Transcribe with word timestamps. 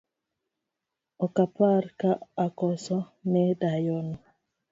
Okapar 1.25 1.83
ka 1.99 2.11
akoso 2.45 2.97
ne 3.31 3.43
dayono 3.61 4.15